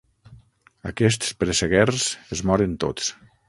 Aquests 0.93 1.29
presseguers 1.43 2.09
es 2.39 2.45
moren 2.53 2.75
tots. 2.87 3.17